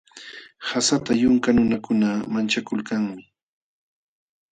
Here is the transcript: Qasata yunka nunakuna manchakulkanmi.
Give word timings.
Qasata 0.67 1.11
yunka 1.21 1.49
nunakuna 1.53 2.09
manchakulkanmi. 2.31 3.23